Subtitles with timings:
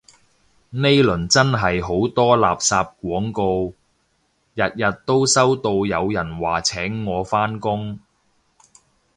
[0.71, 3.75] 呢輪真係好多垃圾廣告，
[4.55, 7.99] 日日都收到有人話請我返工